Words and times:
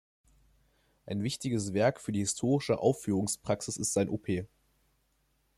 Ein 1.05 1.21
wichtiges 1.21 1.73
Werk 1.75 2.01
für 2.01 2.11
die 2.11 2.21
historische 2.21 2.79
Aufführungspraxis 2.79 3.77
ist 3.77 3.93
sein 3.93 4.09
Op. 4.09 4.25